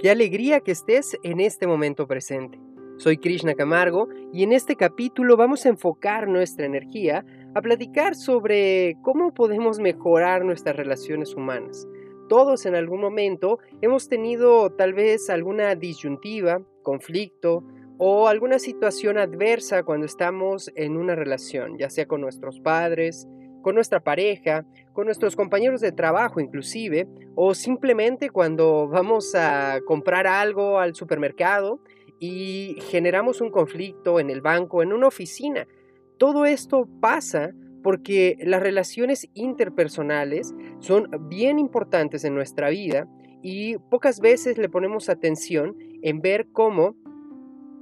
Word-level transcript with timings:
Qué 0.00 0.10
alegría 0.10 0.60
que 0.60 0.70
estés 0.70 1.18
en 1.24 1.40
este 1.40 1.66
momento 1.66 2.06
presente. 2.06 2.60
Soy 2.98 3.18
Krishna 3.18 3.54
Camargo 3.54 4.08
y 4.32 4.44
en 4.44 4.52
este 4.52 4.76
capítulo 4.76 5.36
vamos 5.36 5.66
a 5.66 5.70
enfocar 5.70 6.28
nuestra 6.28 6.66
energía 6.66 7.26
a 7.56 7.60
platicar 7.60 8.14
sobre 8.14 8.96
cómo 9.02 9.34
podemos 9.34 9.80
mejorar 9.80 10.44
nuestras 10.44 10.76
relaciones 10.76 11.34
humanas. 11.34 11.88
Todos 12.28 12.64
en 12.64 12.76
algún 12.76 13.00
momento 13.00 13.58
hemos 13.80 14.08
tenido 14.08 14.70
tal 14.70 14.94
vez 14.94 15.30
alguna 15.30 15.74
disyuntiva, 15.74 16.62
conflicto 16.84 17.64
o 17.98 18.28
alguna 18.28 18.60
situación 18.60 19.18
adversa 19.18 19.82
cuando 19.82 20.06
estamos 20.06 20.70
en 20.76 20.96
una 20.96 21.16
relación, 21.16 21.76
ya 21.76 21.90
sea 21.90 22.06
con 22.06 22.20
nuestros 22.20 22.60
padres, 22.60 23.26
con 23.68 23.74
nuestra 23.74 24.00
pareja, 24.00 24.64
con 24.94 25.04
nuestros 25.04 25.36
compañeros 25.36 25.82
de 25.82 25.92
trabajo 25.92 26.40
inclusive, 26.40 27.06
o 27.34 27.52
simplemente 27.52 28.30
cuando 28.30 28.88
vamos 28.88 29.34
a 29.34 29.80
comprar 29.84 30.26
algo 30.26 30.78
al 30.78 30.94
supermercado 30.94 31.78
y 32.18 32.78
generamos 32.88 33.42
un 33.42 33.50
conflicto 33.50 34.20
en 34.20 34.30
el 34.30 34.40
banco, 34.40 34.82
en 34.82 34.94
una 34.94 35.08
oficina. 35.08 35.66
Todo 36.16 36.46
esto 36.46 36.88
pasa 36.98 37.52
porque 37.82 38.38
las 38.40 38.62
relaciones 38.62 39.28
interpersonales 39.34 40.54
son 40.78 41.10
bien 41.28 41.58
importantes 41.58 42.24
en 42.24 42.34
nuestra 42.34 42.70
vida 42.70 43.06
y 43.42 43.76
pocas 43.90 44.18
veces 44.18 44.56
le 44.56 44.70
ponemos 44.70 45.10
atención 45.10 45.76
en 46.00 46.22
ver 46.22 46.46
cómo 46.52 46.96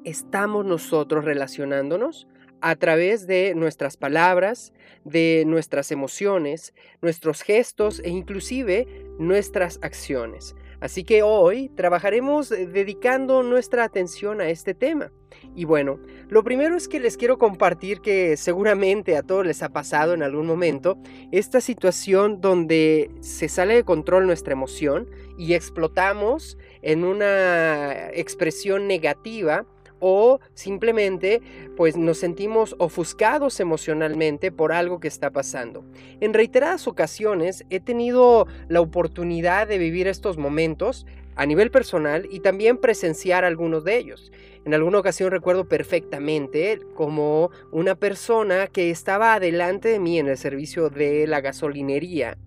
estamos 0.03 0.67
nosotros 0.67 1.25
relacionándonos 1.25 2.27
a 2.61 2.77
través 2.77 3.27
de 3.27 3.55
nuestras 3.55 3.97
palabras, 3.97 4.73
de 5.05 5.45
nuestras 5.47 5.93
emociones, 5.93 6.75
nuestros 7.03 7.43
gestos 7.43 8.01
e 8.05 8.11
inclusive 8.11 8.87
nuestras 9.19 9.79
acciones. 9.83 10.55
Así 10.81 11.05
que 11.05 11.23
hoy 11.23 11.71
trabajaremos 11.71 12.53
eh, 12.53 12.67
dedicando 12.67 13.43
nuestra 13.43 13.85
atención 13.85 14.41
a 14.41 14.49
este 14.49 14.75
tema. 14.75 15.11
Y 15.55 15.65
bueno, 15.65 15.99
lo 16.29 16.45
primero 16.45 16.77
es 16.77 16.89
que 16.89 17.01
les 17.01 17.17
quiero 17.17 17.39
compartir 17.39 18.01
que 18.01 18.37
seguramente 18.37 19.17
a 19.17 19.23
todos 19.23 19.47
les 19.47 19.63
ha 19.63 19.71
pasado 19.71 20.15
en 20.15 20.23
algún 20.23 20.47
momento 20.47 20.99
esta 21.33 21.61
situación 21.61 22.41
donde 22.41 23.11
se 23.21 23.49
sale 23.49 23.75
de 23.75 23.85
control 23.85 24.27
nuestra 24.27 24.53
emoción 24.53 25.09
y 25.39 25.55
explotamos 25.55 26.59
en 26.83 27.05
una 27.05 28.11
expresión 28.13 28.87
negativa 28.87 29.67
o 30.01 30.41
simplemente 30.55 31.41
pues 31.77 31.97
nos 31.97 32.19
sentimos 32.19 32.75
ofuscados 32.79 33.61
emocionalmente 33.61 34.53
por 34.53 34.73
algo 34.73 35.01
que 35.01 35.09
está 35.09 35.31
pasando. 35.31 35.85
En 36.21 36.35
reiteradas 36.35 36.87
ocasiones 36.87 37.65
he 37.71 37.81
tenido 37.81 38.47
la 38.69 38.81
oportunidad 38.81 39.67
de 39.69 39.79
vivir 39.79 40.07
estos 40.07 40.39
momentos 40.39 41.07
a 41.37 41.45
nivel 41.45 41.71
personal 41.71 42.27
y 42.31 42.41
también 42.41 42.79
presenciar 42.79 43.45
algunos 43.45 43.85
de 43.85 43.97
ellos. 43.97 44.33
En 44.65 44.75
alguna 44.75 44.99
ocasión 44.99 45.31
recuerdo 45.31 45.69
perfectamente 45.69 46.81
como 46.95 47.51
una 47.73 47.95
persona 47.95 48.67
que 48.67 48.91
estaba 48.91 49.35
adelante 49.35 49.91
de 49.91 50.01
mí 50.01 50.19
en 50.19 50.29
el 50.29 50.39
servicio 50.39 50.89
de 50.89 51.27
la 51.27 51.41
gasolinería 51.41 52.39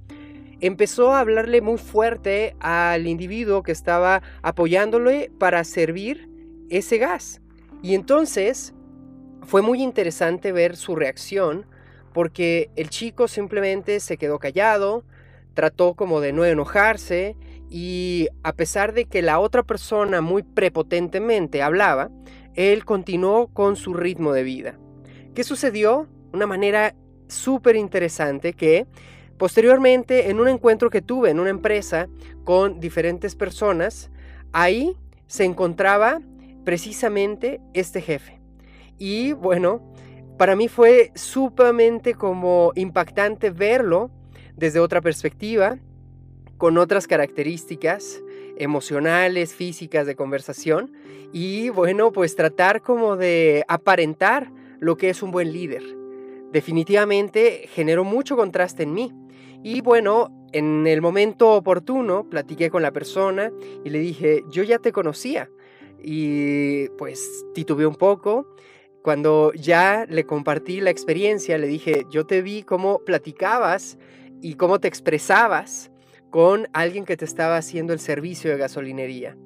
empezó 0.61 1.13
a 1.13 1.21
hablarle 1.21 1.61
muy 1.61 1.77
fuerte 1.77 2.55
al 2.59 3.07
individuo 3.07 3.63
que 3.63 3.71
estaba 3.71 4.21
apoyándole 4.41 5.31
para 5.37 5.63
servir 5.63 6.28
ese 6.69 6.97
gas. 6.97 7.41
Y 7.81 7.95
entonces 7.95 8.73
fue 9.43 9.61
muy 9.61 9.81
interesante 9.81 10.51
ver 10.51 10.75
su 10.75 10.95
reacción 10.95 11.65
porque 12.13 12.69
el 12.75 12.89
chico 12.89 13.27
simplemente 13.27 13.99
se 13.99 14.17
quedó 14.17 14.39
callado, 14.39 15.03
trató 15.53 15.93
como 15.93 16.21
de 16.21 16.33
no 16.33 16.45
enojarse 16.45 17.35
y 17.69 18.27
a 18.43 18.53
pesar 18.53 18.93
de 18.93 19.05
que 19.05 19.21
la 19.21 19.39
otra 19.39 19.63
persona 19.63 20.21
muy 20.21 20.43
prepotentemente 20.43 21.61
hablaba, 21.61 22.09
él 22.55 22.83
continuó 22.85 23.47
con 23.47 23.75
su 23.75 23.93
ritmo 23.93 24.33
de 24.33 24.43
vida. 24.43 24.79
¿Qué 25.35 25.43
sucedió? 25.43 26.07
Una 26.33 26.47
manera 26.47 26.95
súper 27.27 27.75
interesante 27.75 28.53
que 28.53 28.87
posteriormente 29.37 30.29
en 30.29 30.39
un 30.39 30.47
encuentro 30.47 30.89
que 30.89 31.01
tuve 31.01 31.29
en 31.29 31.39
una 31.39 31.49
empresa 31.49 32.07
con 32.43 32.79
diferentes 32.79 33.35
personas, 33.35 34.11
ahí 34.51 34.97
se 35.27 35.45
encontraba 35.45 36.21
precisamente 36.63 37.61
este 37.73 38.01
jefe. 38.01 38.39
Y 38.97 39.33
bueno, 39.33 39.81
para 40.37 40.55
mí 40.55 40.67
fue 40.67 41.11
sumamente 41.15 42.13
como 42.13 42.71
impactante 42.75 43.49
verlo 43.49 44.11
desde 44.55 44.79
otra 44.79 45.01
perspectiva, 45.01 45.77
con 46.57 46.77
otras 46.77 47.07
características 47.07 48.21
emocionales, 48.57 49.53
físicas 49.55 50.05
de 50.05 50.15
conversación 50.15 50.91
y 51.31 51.69
bueno, 51.69 52.11
pues 52.11 52.35
tratar 52.35 52.81
como 52.81 53.15
de 53.15 53.63
aparentar 53.67 54.51
lo 54.79 54.97
que 54.97 55.09
es 55.09 55.23
un 55.23 55.31
buen 55.31 55.53
líder. 55.53 55.83
Definitivamente 56.51 57.67
generó 57.67 58.03
mucho 58.03 58.35
contraste 58.35 58.83
en 58.83 58.93
mí. 58.93 59.13
Y 59.63 59.81
bueno, 59.81 60.31
en 60.51 60.87
el 60.87 61.01
momento 61.01 61.53
oportuno 61.53 62.27
platiqué 62.29 62.69
con 62.69 62.81
la 62.81 62.91
persona 62.91 63.51
y 63.83 63.89
le 63.89 63.99
dije, 63.99 64.43
yo 64.49 64.63
ya 64.63 64.79
te 64.79 64.91
conocía, 64.91 65.49
y 66.03 66.89
pues 66.97 67.45
titubeé 67.53 67.85
un 67.85 67.95
poco. 67.95 68.47
Cuando 69.01 69.53
ya 69.53 70.05
le 70.09 70.25
compartí 70.25 70.81
la 70.81 70.89
experiencia, 70.89 71.57
le 71.57 71.67
dije, 71.67 72.05
yo 72.11 72.25
te 72.25 72.41
vi 72.41 72.63
cómo 72.63 72.99
platicabas 72.99 73.97
y 74.41 74.55
cómo 74.55 74.79
te 74.79 74.87
expresabas 74.87 75.91
con 76.29 76.67
alguien 76.73 77.05
que 77.05 77.17
te 77.17 77.25
estaba 77.25 77.57
haciendo 77.57 77.93
el 77.93 77.99
servicio 77.99 78.51
de 78.51 78.57
gasolinería. 78.57 79.37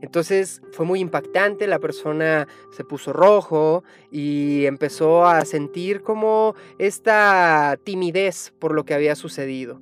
Entonces 0.00 0.60
fue 0.72 0.84
muy 0.84 1.00
impactante, 1.00 1.66
la 1.66 1.78
persona 1.78 2.46
se 2.72 2.84
puso 2.84 3.12
rojo 3.12 3.84
y 4.10 4.66
empezó 4.66 5.24
a 5.24 5.44
sentir 5.44 6.02
como 6.02 6.54
esta 6.78 7.78
timidez 7.84 8.52
por 8.58 8.74
lo 8.74 8.84
que 8.84 8.92
había 8.92 9.14
sucedido. 9.14 9.80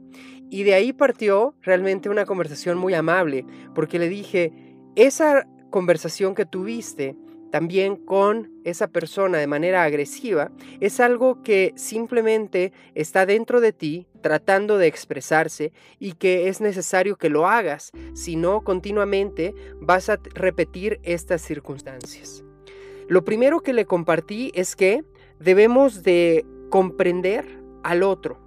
Y 0.49 0.65
de 0.65 0.75
ahí 0.75 0.93
partió 0.93 1.57
realmente 1.63 2.09
una 2.09 2.27
conversación 2.27 2.79
muy 2.79 2.95
amable, 2.95 3.45
porque 3.75 3.99
le 3.99 4.09
dije, 4.09 4.53
esa 4.95 5.47
conversación 5.73 6.37
que 6.37 6.47
tuviste 6.47 7.17
también 7.51 7.97
con 7.97 8.51
esa 8.65 8.87
persona 8.87 9.39
de 9.39 9.47
manera 9.47 9.83
agresiva 9.83 10.53
es 10.81 11.01
algo 11.01 11.43
que 11.43 11.75
simplemente 11.77 12.73
está 12.95 13.27
dentro 13.27 13.61
de 13.61 13.73
ti 13.73 14.07
tratando 14.23 14.79
de 14.79 14.87
expresarse 14.87 15.73
y 15.99 16.13
que 16.13 16.49
es 16.49 16.61
necesario 16.61 17.17
que 17.17 17.29
lo 17.29 17.49
hagas, 17.49 17.91
si 18.15 18.37
no 18.37 18.63
continuamente 18.63 19.55
vas 19.81 20.09
a 20.09 20.19
repetir 20.35 21.01
estas 21.03 21.43
circunstancias. 21.43 22.43
Lo 23.09 23.25
primero 23.25 23.61
que 23.61 23.75
le 23.75 23.85
compartí 23.85 24.53
es 24.55 24.75
que 24.75 25.05
debemos 25.39 26.03
de 26.03 26.47
comprender 26.71 27.45
al 27.83 28.03
otro. 28.03 28.39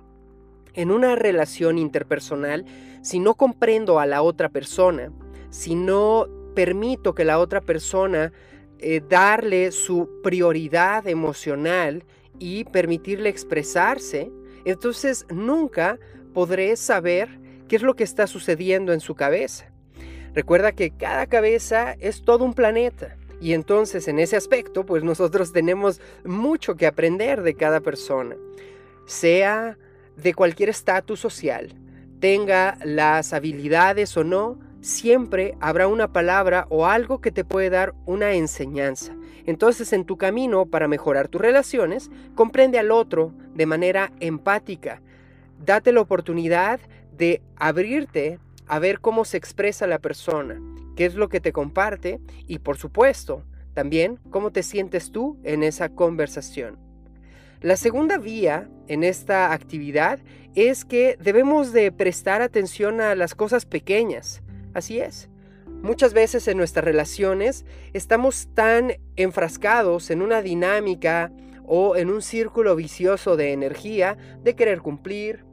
En 0.74 0.90
una 0.90 1.16
relación 1.16 1.78
interpersonal, 1.78 2.66
si 3.04 3.20
no 3.20 3.36
comprendo 3.36 4.00
a 4.00 4.08
la 4.08 4.24
otra 4.24 4.50
persona, 4.50 5.12
si 5.52 5.76
no 5.76 6.28
permito 6.56 7.14
que 7.14 7.26
la 7.26 7.38
otra 7.38 7.62
persona 7.62 8.32
eh, 8.80 9.02
darle 9.08 9.72
su 9.72 10.22
prioridad 10.24 11.08
emocional 11.08 12.04
y 12.40 12.66
permitirle 12.66 13.30
expresarse, 13.30 14.32
entonces 14.66 15.26
nunca 15.30 16.00
podré 16.34 16.76
saber 16.76 17.30
qué 17.68 17.78
es 17.78 17.82
lo 17.82 17.96
que 17.96 18.04
está 18.04 18.28
sucediendo 18.28 18.94
en 18.94 19.00
su 19.00 19.16
cabeza. 19.16 19.72
Recuerda 20.34 20.74
que 20.74 20.92
cada 20.92 21.28
cabeza 21.28 21.96
es 22.00 22.24
todo 22.24 22.44
un 22.44 22.54
planeta 22.54 23.16
y 23.40 23.54
entonces 23.54 24.08
en 24.08 24.20
ese 24.20 24.36
aspecto 24.36 24.86
pues 24.86 25.04
nosotros 25.04 25.54
tenemos 25.54 26.02
mucho 26.26 26.76
que 26.76 26.88
aprender 26.88 27.42
de 27.42 27.56
cada 27.56 27.80
persona, 27.80 28.36
sea 29.06 29.78
de 30.18 30.34
cualquier 30.34 30.70
estatus 30.70 31.20
social, 31.20 31.74
tenga 32.20 32.78
las 32.84 33.34
habilidades 33.34 34.18
o 34.18 34.24
no, 34.24 34.60
siempre 34.86 35.58
habrá 35.60 35.88
una 35.88 36.14
palabra 36.14 36.68
o 36.70 36.86
algo 36.86 37.20
que 37.20 37.32
te 37.32 37.44
puede 37.44 37.72
dar 37.72 37.96
una 38.06 38.34
enseñanza. 38.34 39.16
Entonces 39.46 39.92
en 39.94 40.06
tu 40.06 40.18
camino 40.18 40.68
para 40.68 40.88
mejorar 40.88 41.28
tus 41.28 41.42
relaciones, 41.42 42.12
comprende 42.36 42.78
al 42.78 42.92
otro 42.92 43.34
de 43.56 43.66
manera 43.66 44.12
empática. 44.20 45.02
Date 45.64 45.92
la 45.92 46.02
oportunidad 46.02 46.80
de 47.18 47.42
abrirte 47.56 48.40
a 48.68 48.78
ver 48.78 49.00
cómo 49.00 49.26
se 49.26 49.38
expresa 49.38 49.88
la 49.88 50.00
persona, 50.00 50.62
qué 50.96 51.06
es 51.06 51.16
lo 51.16 51.30
que 51.30 51.42
te 51.42 51.52
comparte 51.52 52.20
y 52.48 52.60
por 52.60 52.78
supuesto 52.78 53.44
también 53.74 54.20
cómo 54.30 54.52
te 54.52 54.62
sientes 54.62 55.12
tú 55.12 55.38
en 55.44 55.64
esa 55.64 55.90
conversación. 55.90 56.78
La 57.62 57.76
segunda 57.76 58.20
vía 58.20 58.70
en 58.88 59.04
esta 59.04 59.52
actividad 59.52 60.20
es 60.54 60.86
que 60.86 61.18
debemos 61.20 61.74
de 61.74 61.92
prestar 61.92 62.44
atención 62.44 63.02
a 63.02 63.16
las 63.16 63.34
cosas 63.34 63.66
pequeñas. 63.66 64.44
Así 64.76 65.00
es. 65.00 65.30
Muchas 65.82 66.14
veces 66.14 66.48
en 66.50 66.58
nuestras 66.58 66.84
relaciones 66.84 67.66
estamos 67.94 68.50
tan 68.54 68.92
enfrascados 69.16 70.12
en 70.12 70.22
una 70.22 70.42
dinámica 70.42 71.32
o 71.66 71.96
en 71.96 72.10
un 72.10 72.22
círculo 72.22 72.76
vicioso 72.76 73.38
de 73.38 73.54
energía, 73.54 74.18
de 74.44 74.56
querer 74.56 74.82
cumplir, 74.82 75.46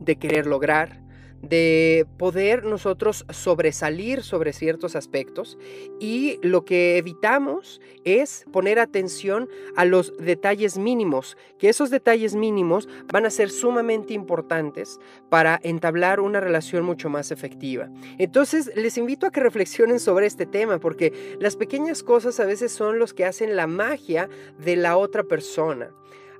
de 0.00 0.16
querer 0.16 0.46
lograr, 0.46 0.99
de 1.42 2.06
poder 2.18 2.64
nosotros 2.64 3.24
sobresalir 3.30 4.22
sobre 4.22 4.52
ciertos 4.52 4.94
aspectos 4.94 5.58
y 5.98 6.38
lo 6.42 6.64
que 6.64 6.98
evitamos 6.98 7.80
es 8.04 8.44
poner 8.52 8.78
atención 8.78 9.48
a 9.76 9.84
los 9.84 10.16
detalles 10.18 10.76
mínimos, 10.76 11.36
que 11.58 11.68
esos 11.68 11.90
detalles 11.90 12.34
mínimos 12.34 12.88
van 13.12 13.26
a 13.26 13.30
ser 13.30 13.50
sumamente 13.50 14.12
importantes 14.12 14.98
para 15.28 15.58
entablar 15.62 16.20
una 16.20 16.40
relación 16.40 16.84
mucho 16.84 17.08
más 17.08 17.30
efectiva. 17.30 17.88
Entonces 18.18 18.70
les 18.76 18.98
invito 18.98 19.26
a 19.26 19.30
que 19.30 19.40
reflexionen 19.40 19.98
sobre 19.98 20.26
este 20.26 20.46
tema 20.46 20.78
porque 20.78 21.36
las 21.40 21.56
pequeñas 21.56 22.02
cosas 22.02 22.38
a 22.40 22.44
veces 22.44 22.72
son 22.72 22.98
los 22.98 23.14
que 23.14 23.24
hacen 23.24 23.56
la 23.56 23.66
magia 23.66 24.28
de 24.58 24.76
la 24.76 24.96
otra 24.96 25.24
persona. 25.24 25.90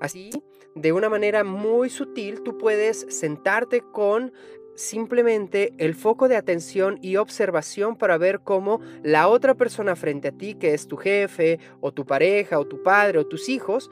Así, 0.01 0.31
de 0.75 0.93
una 0.93 1.09
manera 1.09 1.45
muy 1.45 1.91
sutil, 1.91 2.43
tú 2.43 2.57
puedes 2.57 3.07
sentarte 3.11 3.83
con 3.93 4.33
simplemente 4.81 5.75
el 5.79 5.95
foco 5.95 6.27
de 6.29 6.37
atención 6.37 6.99
y 7.03 7.17
observación 7.17 7.97
para 7.97 8.17
ver 8.17 8.41
cómo 8.41 8.81
la 9.03 9.29
otra 9.29 9.55
persona 9.55 9.95
frente 9.95 10.29
a 10.29 10.33
ti, 10.33 10.55
que 10.55 10.75
es 10.75 10.89
tu 10.89 10.97
jefe 10.97 11.59
o 11.81 11.93
tu 11.93 12.07
pareja 12.07 12.59
o 12.59 12.67
tu 12.67 12.83
padre 12.83 13.19
o 13.19 13.27
tus 13.27 13.49
hijos, 13.49 13.91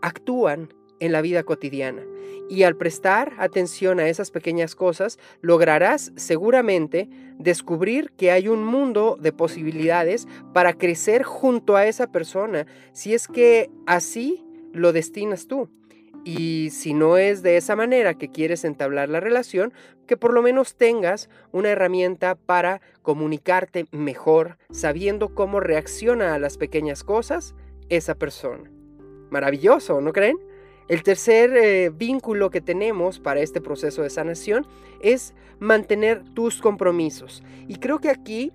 actúan 0.00 0.72
en 1.00 1.12
la 1.12 1.20
vida 1.20 1.42
cotidiana. 1.42 2.02
Y 2.48 2.62
al 2.62 2.76
prestar 2.76 3.32
atención 3.38 4.00
a 4.00 4.08
esas 4.08 4.30
pequeñas 4.30 4.74
cosas, 4.74 5.18
lograrás 5.40 6.12
seguramente 6.16 7.08
descubrir 7.38 8.12
que 8.16 8.30
hay 8.30 8.48
un 8.48 8.64
mundo 8.64 9.16
de 9.20 9.32
posibilidades 9.32 10.28
para 10.52 10.74
crecer 10.74 11.22
junto 11.22 11.76
a 11.76 11.86
esa 11.86 12.12
persona, 12.12 12.66
si 12.92 13.14
es 13.14 13.26
que 13.26 13.70
así 13.86 14.44
lo 14.72 14.92
destinas 14.92 15.46
tú. 15.46 15.68
Y 16.24 16.70
si 16.70 16.92
no 16.92 17.16
es 17.16 17.42
de 17.42 17.56
esa 17.56 17.76
manera 17.76 18.14
que 18.14 18.30
quieres 18.30 18.64
entablar 18.64 19.08
la 19.08 19.20
relación, 19.20 19.72
que 20.06 20.16
por 20.16 20.34
lo 20.34 20.42
menos 20.42 20.76
tengas 20.76 21.30
una 21.50 21.70
herramienta 21.70 22.34
para 22.34 22.82
comunicarte 23.02 23.86
mejor, 23.90 24.58
sabiendo 24.70 25.34
cómo 25.34 25.60
reacciona 25.60 26.34
a 26.34 26.38
las 26.38 26.58
pequeñas 26.58 27.04
cosas 27.04 27.54
esa 27.88 28.14
persona. 28.14 28.70
Maravilloso, 29.30 30.00
¿no 30.00 30.12
creen? 30.12 30.38
El 30.88 31.02
tercer 31.04 31.56
eh, 31.56 31.90
vínculo 31.90 32.50
que 32.50 32.60
tenemos 32.60 33.18
para 33.18 33.40
este 33.40 33.60
proceso 33.60 34.02
de 34.02 34.10
sanación 34.10 34.66
es 35.00 35.34
mantener 35.58 36.24
tus 36.34 36.60
compromisos. 36.60 37.42
Y 37.68 37.76
creo 37.76 38.00
que 38.00 38.10
aquí 38.10 38.52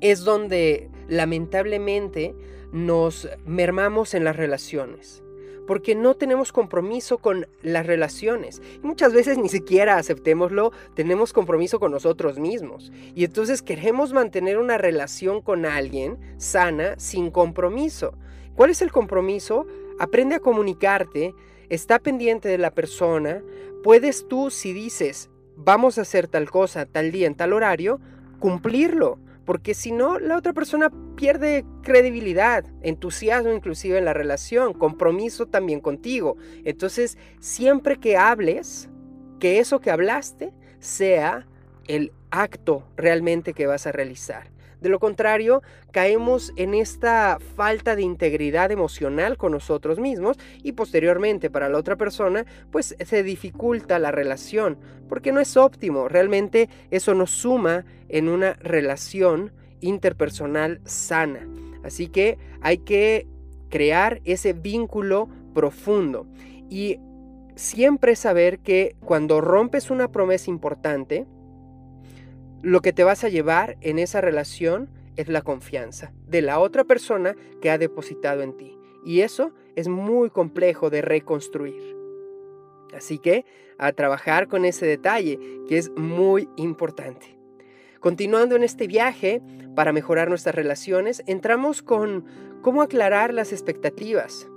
es 0.00 0.20
donde 0.20 0.90
lamentablemente 1.08 2.34
nos 2.72 3.28
mermamos 3.44 4.14
en 4.14 4.24
las 4.24 4.36
relaciones 4.36 5.22
porque 5.70 5.94
no 5.94 6.16
tenemos 6.16 6.50
compromiso 6.50 7.18
con 7.18 7.46
las 7.62 7.86
relaciones. 7.86 8.60
Y 8.82 8.84
muchas 8.84 9.12
veces 9.12 9.38
ni 9.38 9.48
siquiera 9.48 9.98
aceptémoslo, 9.98 10.72
tenemos 10.96 11.32
compromiso 11.32 11.78
con 11.78 11.92
nosotros 11.92 12.40
mismos. 12.40 12.90
Y 13.14 13.22
entonces 13.22 13.62
queremos 13.62 14.12
mantener 14.12 14.58
una 14.58 14.78
relación 14.78 15.40
con 15.40 15.64
alguien 15.64 16.18
sana 16.38 16.98
sin 16.98 17.30
compromiso. 17.30 18.14
¿Cuál 18.56 18.70
es 18.70 18.82
el 18.82 18.90
compromiso? 18.90 19.64
Aprende 20.00 20.34
a 20.34 20.40
comunicarte, 20.40 21.36
está 21.68 22.00
pendiente 22.00 22.48
de 22.48 22.58
la 22.58 22.72
persona, 22.72 23.40
puedes 23.84 24.26
tú 24.26 24.50
si 24.50 24.72
dices, 24.72 25.30
vamos 25.54 25.98
a 25.98 26.02
hacer 26.02 26.26
tal 26.26 26.50
cosa, 26.50 26.84
tal 26.84 27.12
día, 27.12 27.28
en 27.28 27.36
tal 27.36 27.52
horario, 27.52 28.00
cumplirlo 28.40 29.20
porque 29.50 29.74
si 29.74 29.90
no, 29.90 30.20
la 30.20 30.36
otra 30.38 30.52
persona 30.52 30.92
pierde 31.16 31.64
credibilidad, 31.82 32.64
entusiasmo 32.82 33.52
inclusive 33.52 33.98
en 33.98 34.04
la 34.04 34.12
relación, 34.14 34.72
compromiso 34.72 35.46
también 35.46 35.80
contigo. 35.80 36.36
Entonces, 36.64 37.18
siempre 37.40 37.98
que 37.98 38.16
hables, 38.16 38.88
que 39.40 39.58
eso 39.58 39.80
que 39.80 39.90
hablaste 39.90 40.52
sea 40.78 41.48
el 41.88 42.12
acto 42.30 42.84
realmente 42.96 43.52
que 43.52 43.66
vas 43.66 43.88
a 43.88 43.90
realizar. 43.90 44.52
De 44.80 44.88
lo 44.88 44.98
contrario, 44.98 45.62
caemos 45.90 46.52
en 46.56 46.74
esta 46.74 47.38
falta 47.56 47.96
de 47.96 48.02
integridad 48.02 48.70
emocional 48.70 49.36
con 49.36 49.52
nosotros 49.52 49.98
mismos 49.98 50.38
y 50.62 50.72
posteriormente 50.72 51.50
para 51.50 51.68
la 51.68 51.78
otra 51.78 51.96
persona, 51.96 52.46
pues 52.70 52.96
se 52.98 53.22
dificulta 53.22 53.98
la 53.98 54.10
relación, 54.10 54.78
porque 55.08 55.32
no 55.32 55.40
es 55.40 55.56
óptimo. 55.56 56.08
Realmente 56.08 56.68
eso 56.90 57.14
nos 57.14 57.30
suma 57.30 57.84
en 58.08 58.28
una 58.28 58.54
relación 58.54 59.52
interpersonal 59.80 60.80
sana. 60.84 61.46
Así 61.82 62.08
que 62.08 62.38
hay 62.60 62.78
que 62.78 63.26
crear 63.68 64.20
ese 64.24 64.52
vínculo 64.52 65.28
profundo 65.54 66.26
y 66.68 66.98
siempre 67.56 68.16
saber 68.16 68.60
que 68.60 68.96
cuando 69.04 69.40
rompes 69.40 69.90
una 69.90 70.10
promesa 70.10 70.50
importante, 70.50 71.26
lo 72.62 72.80
que 72.80 72.92
te 72.92 73.04
vas 73.04 73.24
a 73.24 73.28
llevar 73.28 73.76
en 73.80 73.98
esa 73.98 74.20
relación 74.20 74.90
es 75.16 75.28
la 75.28 75.42
confianza 75.42 76.12
de 76.26 76.42
la 76.42 76.58
otra 76.58 76.84
persona 76.84 77.34
que 77.60 77.70
ha 77.70 77.78
depositado 77.78 78.42
en 78.42 78.56
ti. 78.56 78.78
Y 79.04 79.20
eso 79.20 79.52
es 79.76 79.88
muy 79.88 80.30
complejo 80.30 80.90
de 80.90 81.02
reconstruir. 81.02 81.96
Así 82.94 83.18
que 83.18 83.44
a 83.78 83.92
trabajar 83.92 84.48
con 84.48 84.64
ese 84.64 84.84
detalle 84.84 85.38
que 85.68 85.78
es 85.78 85.90
muy 85.96 86.48
importante. 86.56 87.38
Continuando 87.98 88.56
en 88.56 88.62
este 88.62 88.86
viaje 88.86 89.42
para 89.74 89.92
mejorar 89.92 90.28
nuestras 90.28 90.54
relaciones, 90.54 91.22
entramos 91.26 91.82
con 91.82 92.24
cómo 92.62 92.82
aclarar 92.82 93.32
las 93.32 93.52
expectativas. 93.52 94.49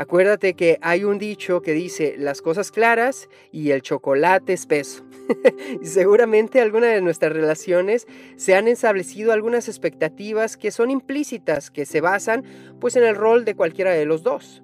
Acuérdate 0.00 0.54
que 0.54 0.78
hay 0.80 1.02
un 1.02 1.18
dicho 1.18 1.60
que 1.60 1.72
dice 1.72 2.14
las 2.18 2.40
cosas 2.40 2.70
claras 2.70 3.28
y 3.50 3.72
el 3.72 3.82
chocolate 3.82 4.52
espeso. 4.52 5.04
seguramente 5.82 6.60
algunas 6.60 6.90
de 6.90 7.00
nuestras 7.00 7.32
relaciones 7.32 8.06
se 8.36 8.54
han 8.54 8.68
establecido 8.68 9.32
algunas 9.32 9.66
expectativas 9.66 10.56
que 10.56 10.70
son 10.70 10.92
implícitas, 10.92 11.72
que 11.72 11.84
se 11.84 12.00
basan 12.00 12.44
pues 12.78 12.94
en 12.94 13.02
el 13.02 13.16
rol 13.16 13.44
de 13.44 13.56
cualquiera 13.56 13.90
de 13.90 14.04
los 14.04 14.22
dos. 14.22 14.62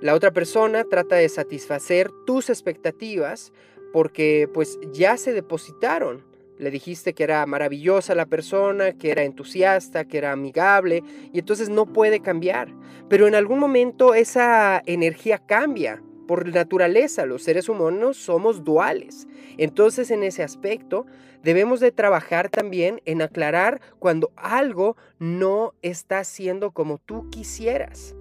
La 0.00 0.14
otra 0.14 0.30
persona 0.30 0.84
trata 0.84 1.16
de 1.16 1.28
satisfacer 1.28 2.10
tus 2.24 2.48
expectativas 2.48 3.52
porque 3.92 4.48
pues 4.54 4.78
ya 4.90 5.18
se 5.18 5.34
depositaron 5.34 6.24
le 6.62 6.70
dijiste 6.70 7.12
que 7.12 7.24
era 7.24 7.44
maravillosa 7.44 8.14
la 8.14 8.26
persona, 8.26 8.92
que 8.92 9.10
era 9.10 9.24
entusiasta, 9.24 10.04
que 10.04 10.18
era 10.18 10.30
amigable, 10.30 11.02
y 11.32 11.40
entonces 11.40 11.68
no 11.68 11.86
puede 11.86 12.20
cambiar. 12.20 12.68
Pero 13.08 13.26
en 13.26 13.34
algún 13.34 13.58
momento 13.58 14.14
esa 14.14 14.80
energía 14.86 15.38
cambia. 15.38 16.00
Por 16.28 16.46
naturaleza, 16.54 17.26
los 17.26 17.42
seres 17.42 17.68
humanos 17.68 18.16
somos 18.16 18.62
duales. 18.62 19.26
Entonces, 19.58 20.12
en 20.12 20.22
ese 20.22 20.44
aspecto, 20.44 21.04
debemos 21.42 21.80
de 21.80 21.90
trabajar 21.90 22.48
también 22.48 23.02
en 23.06 23.22
aclarar 23.22 23.80
cuando 23.98 24.30
algo 24.36 24.96
no 25.18 25.74
está 25.82 26.22
siendo 26.22 26.70
como 26.70 26.98
tú 26.98 27.28
quisieras. 27.28 28.14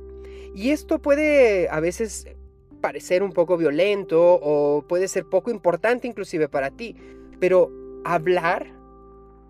Y 0.56 0.72
esto 0.72 1.00
puede 1.00 1.70
a 1.70 1.80
veces 1.80 2.26
parecer 2.82 3.22
un 3.22 3.34
poco 3.34 3.56
violento 3.56 4.20
o 4.42 4.84
puede 4.88 5.08
ser 5.08 5.26
poco 5.26 5.52
importante 5.52 6.08
inclusive 6.08 6.50
para 6.50 6.72
ti, 6.72 6.96
pero 7.40 7.81
hablar 8.04 8.68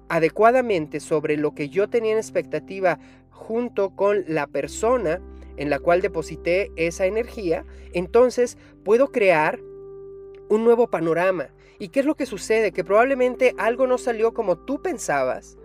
adecuadamente 0.09 0.99
sobre 0.99 1.37
lo 1.37 1.55
que 1.55 1.69
yo 1.69 1.89
tenía 1.89 2.11
en 2.11 2.17
expectativa 2.17 2.99
junto 3.29 3.95
con 3.95 4.23
la 4.27 4.47
persona 4.47 5.21
en 5.57 5.69
la 5.69 5.79
cual 5.79 6.01
deposité 6.01 6.71
esa 6.75 7.05
energía, 7.05 7.65
entonces 7.93 8.57
puedo 8.83 9.11
crear 9.11 9.59
un 10.49 10.63
nuevo 10.63 10.89
panorama. 10.89 11.49
¿Y 11.79 11.89
qué 11.89 12.01
es 12.01 12.05
lo 12.05 12.15
que 12.15 12.25
sucede? 12.25 12.71
Que 12.71 12.83
probablemente 12.83 13.55
algo 13.57 13.87
no 13.87 13.97
salió 13.97 14.33
como 14.33 14.57
tú 14.57 14.81
pensabas 14.81 15.57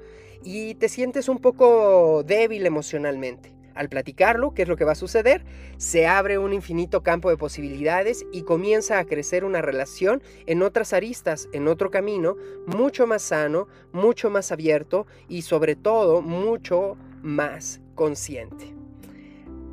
y 0.43 0.75
te 0.77 0.89
sientes 0.89 1.29
un 1.29 1.39
poco 1.39 2.23
débil 2.25 2.67
emocionalmente. 2.67 3.56
Al 3.77 3.91
platicarlo, 3.91 4.55
¿qué 4.55 4.63
es 4.63 4.69
lo 4.69 4.77
que 4.77 4.85
va 4.85 4.93
a 4.93 4.97
suceder? 4.97 5.45
Se 5.77 6.07
abre 6.07 6.39
un 6.39 6.55
infinito 6.55 7.03
campo 7.03 7.29
de 7.29 7.37
posibilidades 7.37 8.27
y 8.33 8.43
comienza 8.43 8.99
a 8.99 9.05
crecer 9.05 9.45
una 9.45 9.61
relación 9.61 10.23
en 10.47 10.63
otras 10.63 10.95
aristas, 10.95 11.49
en 11.53 11.69
otro 11.69 11.91
camino, 11.91 12.37
mucho 12.67 13.07
más 13.07 13.23
sano, 13.23 13.69
mucho 13.93 14.31
más 14.31 14.51
abierto 14.51 15.07
y 15.29 15.43
sobre 15.43 15.77
todo 15.77 16.23
mucho 16.23 16.97
más 17.23 17.83
consciente. 17.95 18.75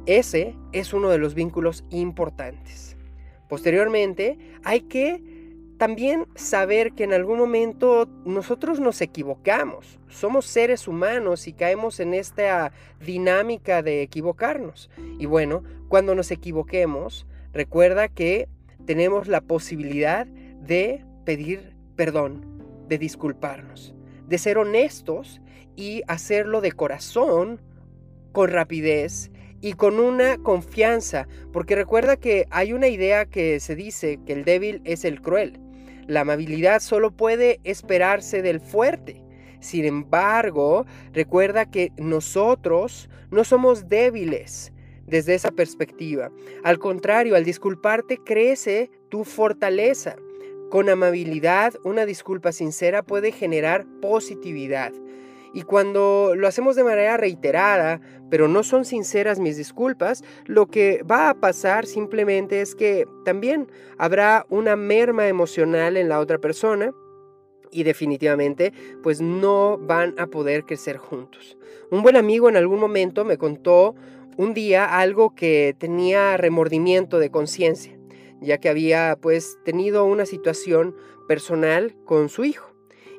Ese 0.05 0.57
es 0.73 0.93
uno 0.93 1.09
de 1.09 1.17
los 1.17 1.33
vínculos 1.33 1.85
importantes. 1.89 2.97
Posteriormente, 3.47 4.37
hay 4.65 4.81
que 4.81 5.32
también 5.83 6.27
saber 6.35 6.93
que 6.93 7.03
en 7.03 7.11
algún 7.11 7.37
momento 7.37 8.07
nosotros 8.23 8.79
nos 8.79 9.01
equivocamos. 9.01 9.99
Somos 10.07 10.45
seres 10.45 10.87
humanos 10.87 11.45
y 11.45 11.51
caemos 11.51 11.99
en 11.99 12.13
esta 12.13 12.71
dinámica 13.05 13.81
de 13.81 14.01
equivocarnos. 14.01 14.89
Y 15.19 15.25
bueno, 15.25 15.61
cuando 15.89 16.15
nos 16.15 16.31
equivoquemos, 16.31 17.27
recuerda 17.51 18.07
que 18.07 18.47
tenemos 18.85 19.27
la 19.27 19.41
posibilidad 19.41 20.25
de 20.25 21.03
pedir 21.25 21.75
perdón, 21.97 22.45
de 22.87 22.97
disculparnos, 22.97 23.93
de 24.25 24.37
ser 24.37 24.57
honestos 24.57 25.41
y 25.75 26.01
hacerlo 26.07 26.61
de 26.61 26.71
corazón, 26.71 27.61
con 28.31 28.51
rapidez 28.51 29.31
y 29.59 29.73
con 29.73 29.99
una 29.99 30.37
confianza, 30.37 31.27
porque 31.51 31.75
recuerda 31.75 32.15
que 32.15 32.47
hay 32.51 32.71
una 32.71 32.87
idea 32.87 33.25
que 33.25 33.59
se 33.59 33.75
dice 33.75 34.21
que 34.25 34.31
el 34.31 34.45
débil 34.45 34.81
es 34.85 35.03
el 35.03 35.21
cruel. 35.21 35.59
La 36.07 36.21
amabilidad 36.21 36.81
solo 36.81 37.11
puede 37.11 37.59
esperarse 37.63 38.41
del 38.41 38.59
fuerte. 38.59 39.23
Sin 39.59 39.85
embargo, 39.85 40.85
recuerda 41.13 41.69
que 41.69 41.91
nosotros 41.97 43.09
no 43.31 43.43
somos 43.43 43.87
débiles 43.87 44.73
desde 45.07 45.35
esa 45.35 45.51
perspectiva. 45.51 46.31
Al 46.63 46.79
contrario, 46.79 47.35
al 47.35 47.45
disculparte 47.45 48.17
crece 48.17 48.91
tu 49.09 49.23
fortaleza. 49.23 50.15
Con 50.69 50.89
amabilidad, 50.89 51.73
una 51.83 52.05
disculpa 52.05 52.51
sincera 52.51 53.03
puede 53.03 53.31
generar 53.31 53.85
positividad. 54.01 54.91
Y 55.53 55.61
cuando 55.61 56.33
lo 56.35 56.47
hacemos 56.47 56.75
de 56.75 56.83
manera 56.83 57.15
reiterada, 57.15 58.01
pero 58.29 58.47
no 58.47 58.63
son 58.63 58.85
sinceras 58.85 59.39
mis 59.39 59.55
disculpas, 59.55 60.23
lo 60.45 60.65
que 60.65 61.03
va 61.03 61.29
a 61.29 61.35
pasar 61.35 61.85
simplemente 61.85 62.61
es 62.61 62.73
que 62.73 63.05
también 63.23 63.71
habrá 63.99 64.45
una 64.49 64.75
merma 64.75 65.27
emocional 65.27 65.95
en 65.95 66.09
la 66.09 66.19
otra 66.19 66.39
persona 66.39 66.91
y 67.73 67.83
definitivamente 67.83 68.73
pues 69.01 69.21
no 69.21 69.77
van 69.77 70.15
a 70.17 70.27
poder 70.27 70.65
crecer 70.65 70.97
juntos. 70.97 71.57
Un 71.91 72.01
buen 72.01 72.15
amigo 72.15 72.49
en 72.49 72.57
algún 72.57 72.79
momento 72.79 73.23
me 73.25 73.37
contó 73.37 73.95
un 74.37 74.53
día 74.53 74.97
algo 74.97 75.35
que 75.35 75.75
tenía 75.77 76.37
remordimiento 76.37 77.19
de 77.19 77.29
conciencia, 77.29 77.97
ya 78.41 78.57
que 78.57 78.69
había 78.69 79.17
pues 79.21 79.57
tenido 79.63 80.05
una 80.05 80.25
situación 80.25 80.95
personal 81.27 81.95
con 82.05 82.29
su 82.29 82.45
hijo. 82.45 82.72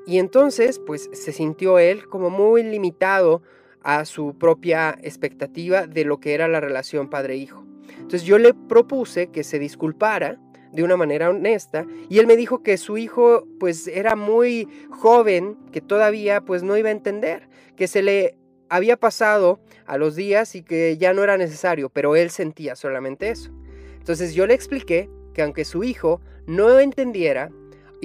Y 0.06 0.18
entonces, 0.18 0.78
pues 0.78 1.08
se 1.12 1.32
sintió 1.32 1.78
él 1.78 2.08
como 2.08 2.30
muy 2.30 2.62
limitado 2.62 3.42
a 3.82 4.04
su 4.04 4.36
propia 4.36 4.98
expectativa 5.02 5.86
de 5.86 6.04
lo 6.04 6.18
que 6.18 6.34
era 6.34 6.48
la 6.48 6.60
relación 6.60 7.08
padre-hijo. 7.08 7.64
Entonces 7.96 8.24
yo 8.24 8.38
le 8.38 8.54
propuse 8.54 9.28
que 9.28 9.44
se 9.44 9.58
disculpara 9.58 10.38
de 10.72 10.82
una 10.82 10.96
manera 10.96 11.30
honesta 11.30 11.86
y 12.08 12.18
él 12.18 12.26
me 12.26 12.36
dijo 12.36 12.62
que 12.62 12.76
su 12.76 12.98
hijo 12.98 13.46
pues 13.60 13.86
era 13.86 14.16
muy 14.16 14.68
joven, 14.90 15.56
que 15.70 15.80
todavía 15.80 16.40
pues 16.40 16.62
no 16.62 16.76
iba 16.76 16.88
a 16.88 16.92
entender, 16.92 17.48
que 17.76 17.86
se 17.86 18.02
le 18.02 18.36
había 18.68 18.96
pasado 18.96 19.60
a 19.86 19.98
los 19.98 20.16
días 20.16 20.54
y 20.54 20.62
que 20.62 20.96
ya 20.98 21.12
no 21.12 21.22
era 21.22 21.36
necesario, 21.36 21.90
pero 21.90 22.16
él 22.16 22.30
sentía 22.30 22.74
solamente 22.74 23.30
eso. 23.30 23.50
Entonces 23.98 24.34
yo 24.34 24.46
le 24.46 24.54
expliqué 24.54 25.08
que 25.32 25.42
aunque 25.42 25.64
su 25.64 25.84
hijo 25.84 26.20
no 26.46 26.78
entendiera, 26.80 27.50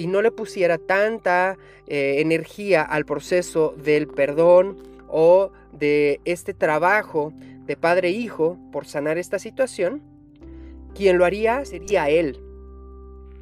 y 0.00 0.06
no 0.06 0.22
le 0.22 0.30
pusiera 0.30 0.78
tanta 0.78 1.58
eh, 1.86 2.22
energía 2.22 2.80
al 2.80 3.04
proceso 3.04 3.74
del 3.76 4.08
perdón 4.08 4.78
o 5.08 5.52
de 5.72 6.22
este 6.24 6.54
trabajo 6.54 7.34
de 7.66 7.76
padre 7.76 8.08
e 8.08 8.12
hijo 8.12 8.56
por 8.72 8.86
sanar 8.86 9.18
esta 9.18 9.38
situación, 9.38 10.00
quien 10.94 11.18
lo 11.18 11.26
haría 11.26 11.66
sería 11.66 12.08
él, 12.08 12.40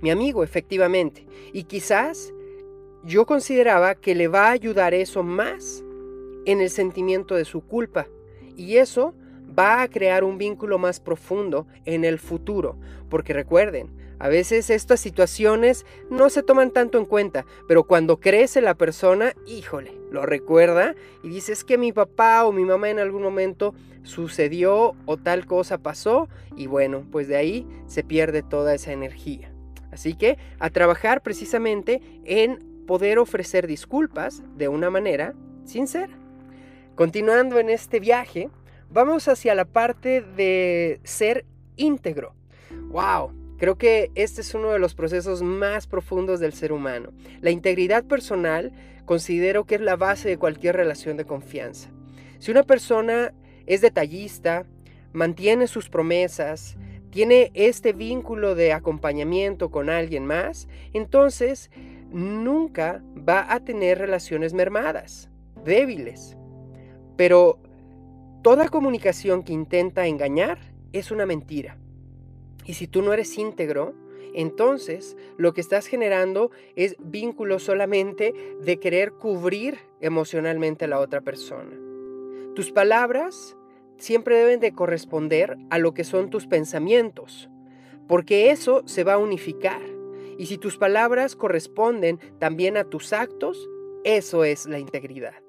mi 0.00 0.10
amigo, 0.10 0.42
efectivamente. 0.42 1.28
Y 1.52 1.62
quizás 1.62 2.34
yo 3.04 3.24
consideraba 3.24 3.94
que 3.94 4.16
le 4.16 4.26
va 4.26 4.48
a 4.48 4.50
ayudar 4.50 4.94
eso 4.94 5.22
más 5.22 5.84
en 6.44 6.60
el 6.60 6.70
sentimiento 6.70 7.36
de 7.36 7.44
su 7.44 7.60
culpa. 7.60 8.08
Y 8.56 8.78
eso 8.78 9.14
va 9.56 9.82
a 9.82 9.88
crear 9.88 10.24
un 10.24 10.38
vínculo 10.38 10.76
más 10.76 10.98
profundo 10.98 11.68
en 11.84 12.04
el 12.04 12.18
futuro. 12.18 12.76
Porque 13.08 13.32
recuerden, 13.32 14.07
a 14.18 14.28
veces 14.28 14.70
estas 14.70 15.00
situaciones 15.00 15.86
no 16.10 16.28
se 16.30 16.42
toman 16.42 16.70
tanto 16.70 16.98
en 16.98 17.04
cuenta, 17.04 17.46
pero 17.66 17.84
cuando 17.84 18.18
crece 18.18 18.60
la 18.60 18.74
persona, 18.74 19.32
híjole, 19.46 19.94
lo 20.10 20.26
recuerda 20.26 20.94
y 21.22 21.28
dice 21.28 21.52
es 21.52 21.64
que 21.64 21.78
mi 21.78 21.92
papá 21.92 22.44
o 22.44 22.52
mi 22.52 22.64
mamá 22.64 22.90
en 22.90 22.98
algún 22.98 23.22
momento 23.22 23.74
sucedió 24.02 24.94
o 25.06 25.16
tal 25.16 25.46
cosa 25.46 25.78
pasó 25.78 26.28
y 26.56 26.66
bueno, 26.66 27.04
pues 27.10 27.28
de 27.28 27.36
ahí 27.36 27.66
se 27.86 28.02
pierde 28.02 28.42
toda 28.42 28.74
esa 28.74 28.92
energía. 28.92 29.52
Así 29.92 30.14
que 30.14 30.38
a 30.58 30.70
trabajar 30.70 31.22
precisamente 31.22 32.00
en 32.24 32.84
poder 32.86 33.18
ofrecer 33.18 33.66
disculpas 33.66 34.42
de 34.56 34.68
una 34.68 34.90
manera 34.90 35.34
sincera. 35.64 36.18
Continuando 36.94 37.58
en 37.58 37.70
este 37.70 38.00
viaje, 38.00 38.50
vamos 38.90 39.28
hacia 39.28 39.54
la 39.54 39.64
parte 39.64 40.22
de 40.22 41.00
ser 41.04 41.44
íntegro. 41.76 42.34
¡Wow! 42.88 43.37
Creo 43.58 43.76
que 43.76 44.12
este 44.14 44.40
es 44.40 44.54
uno 44.54 44.70
de 44.70 44.78
los 44.78 44.94
procesos 44.94 45.42
más 45.42 45.88
profundos 45.88 46.38
del 46.38 46.52
ser 46.52 46.72
humano. 46.72 47.12
La 47.40 47.50
integridad 47.50 48.04
personal 48.04 48.72
considero 49.04 49.64
que 49.64 49.74
es 49.74 49.80
la 49.80 49.96
base 49.96 50.28
de 50.28 50.38
cualquier 50.38 50.76
relación 50.76 51.16
de 51.16 51.24
confianza. 51.24 51.90
Si 52.38 52.52
una 52.52 52.62
persona 52.62 53.34
es 53.66 53.80
detallista, 53.80 54.64
mantiene 55.12 55.66
sus 55.66 55.88
promesas, 55.88 56.76
tiene 57.10 57.50
este 57.54 57.92
vínculo 57.92 58.54
de 58.54 58.72
acompañamiento 58.72 59.70
con 59.72 59.90
alguien 59.90 60.24
más, 60.24 60.68
entonces 60.92 61.70
nunca 62.12 63.02
va 63.28 63.52
a 63.52 63.58
tener 63.60 63.98
relaciones 63.98 64.54
mermadas, 64.54 65.30
débiles. 65.64 66.36
Pero 67.16 67.58
toda 68.42 68.68
comunicación 68.68 69.42
que 69.42 69.52
intenta 69.52 70.06
engañar 70.06 70.58
es 70.92 71.10
una 71.10 71.26
mentira. 71.26 71.76
Y 72.68 72.74
si 72.74 72.86
tú 72.86 73.00
no 73.00 73.14
eres 73.14 73.38
íntegro, 73.38 73.94
entonces 74.34 75.16
lo 75.38 75.54
que 75.54 75.62
estás 75.62 75.86
generando 75.86 76.50
es 76.76 76.96
vínculo 76.98 77.58
solamente 77.58 78.34
de 78.60 78.78
querer 78.78 79.12
cubrir 79.12 79.78
emocionalmente 80.02 80.84
a 80.84 80.88
la 80.88 81.00
otra 81.00 81.22
persona. 81.22 81.74
Tus 82.54 82.70
palabras 82.70 83.56
siempre 83.96 84.36
deben 84.36 84.60
de 84.60 84.72
corresponder 84.72 85.56
a 85.70 85.78
lo 85.78 85.94
que 85.94 86.04
son 86.04 86.28
tus 86.28 86.46
pensamientos, 86.46 87.48
porque 88.06 88.50
eso 88.50 88.82
se 88.84 89.02
va 89.02 89.14
a 89.14 89.18
unificar. 89.18 89.80
Y 90.36 90.44
si 90.44 90.58
tus 90.58 90.76
palabras 90.76 91.36
corresponden 91.36 92.20
también 92.38 92.76
a 92.76 92.84
tus 92.84 93.14
actos, 93.14 93.66
eso 94.04 94.44
es 94.44 94.66
la 94.66 94.78
integridad. 94.78 95.42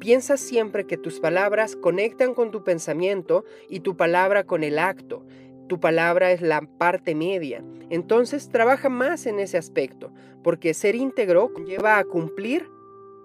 Piensa 0.00 0.36
siempre 0.36 0.86
que 0.86 0.96
tus 0.96 1.20
palabras 1.20 1.76
conectan 1.76 2.34
con 2.34 2.50
tu 2.50 2.64
pensamiento 2.64 3.44
y 3.68 3.80
tu 3.80 3.96
palabra 3.96 4.44
con 4.44 4.64
el 4.64 4.78
acto, 4.80 5.24
tu 5.68 5.78
palabra 5.78 6.32
es 6.32 6.40
la 6.40 6.62
parte 6.62 7.14
media. 7.14 7.62
Entonces 7.90 8.48
trabaja 8.48 8.88
más 8.88 9.26
en 9.26 9.38
ese 9.38 9.58
aspecto, 9.58 10.12
porque 10.42 10.74
ser 10.74 10.94
íntegro 10.94 11.52
lleva 11.64 11.98
a 11.98 12.04
cumplir 12.04 12.68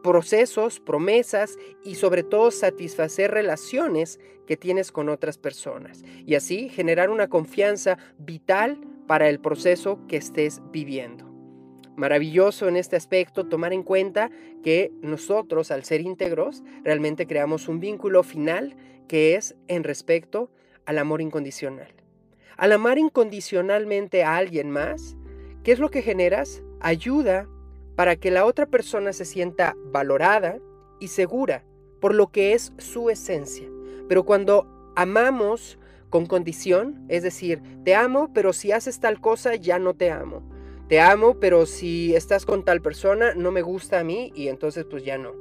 procesos, 0.04 0.80
promesas 0.80 1.58
y 1.84 1.96
sobre 1.96 2.24
todo 2.24 2.52
satisfacer 2.52 3.32
relaciones 3.32 4.20
que 4.46 4.58
tienes 4.58 4.92
con 4.92 5.10
otras 5.10 5.38
personas 5.38 6.04
y 6.26 6.36
así 6.36 6.70
generar 6.70 7.10
una 7.10 7.30
confianza 7.30 7.98
vital 8.20 8.80
para 9.08 9.30
el 9.30 9.40
proceso 9.40 10.00
que 10.08 10.18
estés 10.18 10.62
viviendo. 10.72 11.32
Maravilloso 11.96 12.68
en 12.68 12.76
este 12.76 12.96
aspecto 12.96 13.46
tomar 13.46 13.72
en 13.72 13.84
cuenta 13.84 14.30
que 14.64 14.92
nosotros 15.02 15.72
al 15.72 15.84
ser 15.84 16.02
íntegros 16.02 16.64
realmente 16.84 17.26
creamos 17.28 17.68
un 17.68 17.80
vínculo 17.80 18.24
final 18.24 18.76
que 19.08 19.36
es 19.36 19.56
en 19.68 19.84
respecto 19.84 20.52
al 20.86 20.98
amor 20.98 21.22
incondicional. 21.22 22.03
Al 22.58 22.72
amar 22.72 22.98
incondicionalmente 22.98 24.24
a 24.24 24.38
alguien 24.38 24.70
más, 24.70 25.16
¿qué 25.64 25.72
es 25.72 25.80
lo 25.80 25.90
que 25.90 26.02
generas? 26.02 26.62
Ayuda 26.80 27.48
para 27.96 28.16
que 28.16 28.32
la 28.32 28.46
otra 28.46 28.66
persona 28.66 29.14
se 29.14 29.26
sienta 29.26 29.76
valorada 29.92 30.60
y 31.00 31.08
segura 31.08 31.64
por 32.00 32.14
lo 32.14 32.32
que 32.32 32.54
es 32.54 32.74
su 32.78 33.10
esencia. 33.10 33.70
Pero 34.10 34.26
cuando 34.26 34.68
amamos 34.96 35.80
con 36.10 36.26
condición, 36.26 37.06
es 37.08 37.24
decir, 37.24 37.62
te 37.86 37.96
amo, 37.96 38.32
pero 38.34 38.52
si 38.54 38.72
haces 38.72 39.00
tal 39.00 39.22
cosa 39.22 39.56
ya 39.56 39.80
no 39.80 39.94
te 39.94 40.12
amo. 40.12 40.44
Te 40.90 41.00
amo, 41.00 41.40
pero 41.40 41.66
si 41.66 42.14
estás 42.14 42.46
con 42.46 42.66
tal 42.66 42.82
persona 42.82 43.34
no 43.36 43.52
me 43.52 43.62
gusta 43.62 44.02
a 44.02 44.04
mí 44.04 44.34
y 44.36 44.50
entonces 44.50 44.86
pues 44.86 45.06
ya 45.06 45.18
no. 45.18 45.32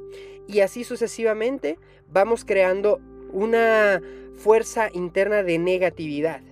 Y 0.47 0.61
así 0.61 0.85
sucesivamente 0.85 1.79
vamos 2.09 2.45
creando 2.45 3.01
una 3.33 4.01
fuerza 4.37 4.89
interna 4.93 5.43
de 5.43 5.59
negatividad. 5.59 6.43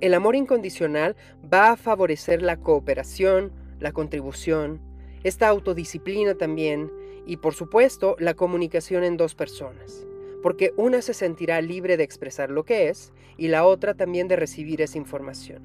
El 0.00 0.14
amor 0.14 0.36
incondicional 0.36 1.16
va 1.52 1.70
a 1.70 1.76
favorecer 1.76 2.42
la 2.42 2.56
cooperación, 2.56 3.52
la 3.80 3.92
contribución, 3.92 4.80
esta 5.22 5.48
autodisciplina 5.48 6.34
también 6.34 6.90
y 7.26 7.38
por 7.38 7.54
supuesto 7.54 8.16
la 8.18 8.34
comunicación 8.34 9.04
en 9.04 9.16
dos 9.16 9.34
personas, 9.34 10.06
porque 10.42 10.72
una 10.76 11.00
se 11.00 11.14
sentirá 11.14 11.60
libre 11.60 11.96
de 11.96 12.04
expresar 12.04 12.50
lo 12.50 12.64
que 12.64 12.88
es 12.88 13.12
y 13.36 13.48
la 13.48 13.64
otra 13.64 13.94
también 13.94 14.28
de 14.28 14.36
recibir 14.36 14.82
esa 14.82 14.98
información. 14.98 15.62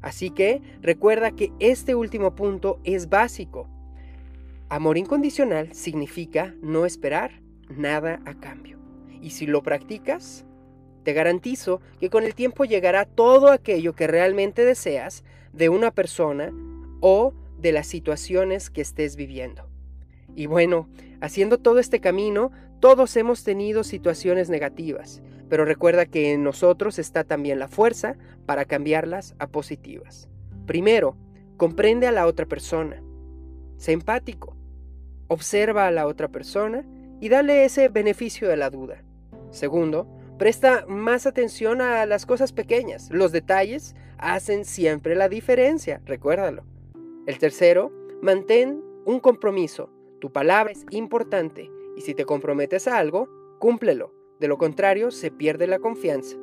Así 0.00 0.30
que 0.30 0.62
recuerda 0.80 1.32
que 1.32 1.52
este 1.58 1.94
último 1.94 2.34
punto 2.34 2.78
es 2.84 3.08
básico. 3.08 3.68
Amor 4.68 4.98
incondicional 4.98 5.72
significa 5.74 6.54
no 6.62 6.86
esperar 6.86 7.42
nada 7.68 8.20
a 8.24 8.34
cambio. 8.34 8.78
Y 9.20 9.30
si 9.30 9.46
lo 9.46 9.62
practicas, 9.62 10.44
te 11.06 11.12
garantizo 11.12 11.80
que 12.00 12.10
con 12.10 12.24
el 12.24 12.34
tiempo 12.34 12.64
llegará 12.64 13.04
todo 13.04 13.52
aquello 13.52 13.94
que 13.94 14.08
realmente 14.08 14.64
deseas 14.64 15.22
de 15.52 15.68
una 15.68 15.92
persona 15.92 16.52
o 17.00 17.32
de 17.60 17.70
las 17.70 17.86
situaciones 17.86 18.70
que 18.70 18.80
estés 18.80 19.14
viviendo. 19.14 19.70
Y 20.34 20.46
bueno, 20.46 20.88
haciendo 21.20 21.58
todo 21.58 21.78
este 21.78 22.00
camino, 22.00 22.50
todos 22.80 23.16
hemos 23.16 23.44
tenido 23.44 23.84
situaciones 23.84 24.50
negativas, 24.50 25.22
pero 25.48 25.64
recuerda 25.64 26.06
que 26.06 26.32
en 26.32 26.42
nosotros 26.42 26.98
está 26.98 27.22
también 27.22 27.60
la 27.60 27.68
fuerza 27.68 28.16
para 28.44 28.64
cambiarlas 28.64 29.36
a 29.38 29.46
positivas. 29.46 30.28
Primero, 30.66 31.16
comprende 31.56 32.08
a 32.08 32.12
la 32.12 32.26
otra 32.26 32.46
persona. 32.46 33.00
Sé 33.76 33.92
empático. 33.92 34.56
Observa 35.28 35.86
a 35.86 35.92
la 35.92 36.08
otra 36.08 36.26
persona 36.26 36.84
y 37.20 37.28
dale 37.28 37.64
ese 37.64 37.90
beneficio 37.90 38.48
de 38.48 38.56
la 38.56 38.70
duda. 38.70 39.04
Segundo, 39.52 40.08
presta 40.38 40.84
más 40.86 41.26
atención 41.26 41.80
a 41.80 42.06
las 42.06 42.26
cosas 42.26 42.52
pequeñas. 42.52 43.08
Los 43.10 43.32
detalles 43.32 43.94
hacen 44.18 44.64
siempre 44.64 45.14
la 45.14 45.28
diferencia, 45.28 46.00
recuérdalo. 46.04 46.64
El 47.26 47.38
tercero, 47.38 47.92
mantén 48.22 48.82
un 49.04 49.20
compromiso. 49.20 49.90
Tu 50.20 50.32
palabra 50.32 50.72
es 50.72 50.84
importante 50.90 51.70
y 51.96 52.02
si 52.02 52.14
te 52.14 52.24
comprometes 52.24 52.88
a 52.88 52.98
algo, 52.98 53.28
cúmplelo. 53.58 54.12
De 54.40 54.48
lo 54.48 54.58
contrario, 54.58 55.10
se 55.10 55.30
pierde 55.30 55.66
la 55.66 55.78
confianza. 55.78 56.36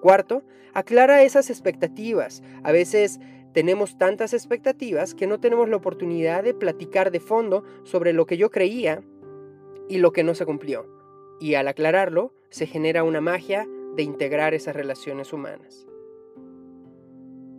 Cuarto, 0.00 0.42
aclara 0.72 1.22
esas 1.22 1.50
expectativas. 1.50 2.42
A 2.62 2.72
veces 2.72 3.20
tenemos 3.52 3.98
tantas 3.98 4.32
expectativas 4.32 5.14
que 5.14 5.26
no 5.26 5.38
tenemos 5.38 5.68
la 5.68 5.76
oportunidad 5.76 6.42
de 6.42 6.54
platicar 6.54 7.10
de 7.10 7.20
fondo 7.20 7.64
sobre 7.84 8.12
lo 8.12 8.26
que 8.26 8.38
yo 8.38 8.50
creía 8.50 9.02
y 9.88 9.98
lo 9.98 10.12
que 10.12 10.24
no 10.24 10.34
se 10.34 10.46
cumplió. 10.46 10.86
Y 11.38 11.54
al 11.54 11.68
aclararlo, 11.68 12.34
se 12.52 12.66
genera 12.66 13.02
una 13.02 13.20
magia 13.20 13.66
de 13.96 14.02
integrar 14.02 14.54
esas 14.54 14.76
relaciones 14.76 15.32
humanas. 15.32 15.86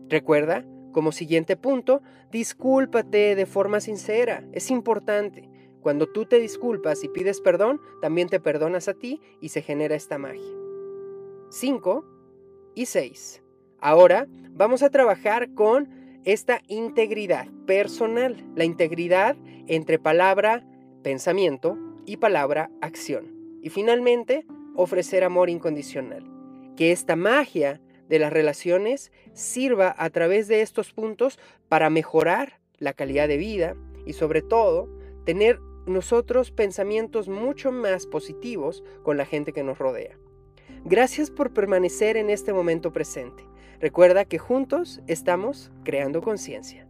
Recuerda, 0.08 0.66
como 0.92 1.12
siguiente 1.12 1.58
punto, 1.58 2.02
discúlpate 2.32 3.36
de 3.36 3.46
forma 3.46 3.82
sincera. 3.82 4.46
Es 4.54 4.70
importante. 4.70 5.50
Cuando 5.82 6.08
tú 6.08 6.26
te 6.26 6.40
disculpas 6.40 7.04
y 7.04 7.10
pides 7.10 7.42
perdón, 7.42 7.82
también 8.02 8.30
te 8.30 8.40
perdonas 8.40 8.88
a 8.88 8.94
ti 8.94 9.20
y 9.42 9.50
se 9.50 9.62
genera 9.62 9.96
esta 9.96 10.18
magia. 10.18 10.54
5 11.50 12.06
y 12.76 12.86
6. 12.86 13.44
Ahora 13.80 14.28
vamos 14.52 14.84
a 14.84 14.92
trabajar 14.92 15.54
con 15.54 15.90
esta 16.24 16.62
integridad 16.68 17.48
personal, 17.66 18.38
la 18.56 18.64
integridad 18.64 19.36
entre 19.68 20.00
palabra, 20.00 20.64
pensamiento 21.02 21.78
y 22.06 22.18
palabra, 22.18 22.70
acción. 22.82 23.60
Y 23.62 23.70
finalmente, 23.70 24.46
ofrecer 24.76 25.24
amor 25.24 25.50
incondicional. 25.50 26.24
Que 26.76 26.92
esta 26.92 27.16
magia 27.16 27.82
de 28.10 28.20
las 28.20 28.34
relaciones 28.34 29.12
sirva 29.34 29.94
a 29.98 30.10
través 30.10 30.48
de 30.48 30.62
estos 30.62 30.94
puntos 30.94 31.40
para 31.70 31.90
mejorar 31.90 32.60
la 32.78 32.94
calidad 32.94 33.28
de 33.28 33.38
vida 33.38 33.76
y 34.06 34.14
sobre 34.14 34.42
todo 34.42 34.90
tener 35.26 35.60
nosotros 35.86 36.52
pensamientos 36.52 37.28
mucho 37.28 37.72
más 37.72 38.06
positivos 38.08 38.84
con 39.04 39.18
la 39.18 39.26
gente 39.26 39.54
que 39.54 39.64
nos 39.64 39.78
rodea. 39.78 40.18
Gracias 40.86 41.32
por 41.32 41.54
permanecer 41.54 42.18
en 42.18 42.30
este 42.30 42.54
momento 42.54 42.92
presente. 42.92 43.46
Recuerda 43.80 44.26
que 44.26 44.38
juntos 44.38 45.02
estamos 45.08 45.72
creando 45.84 46.22
conciencia. 46.22 46.88